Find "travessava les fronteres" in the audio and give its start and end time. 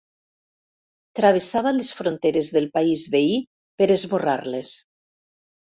1.19-2.51